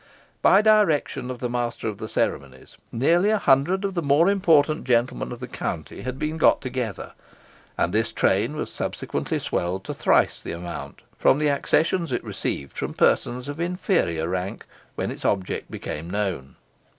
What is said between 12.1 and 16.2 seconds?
it received from persons of inferior rank when its object became